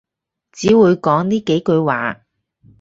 [0.51, 2.21] 只會講呢幾句話